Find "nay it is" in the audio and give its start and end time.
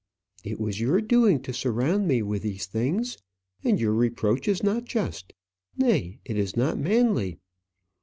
5.77-6.57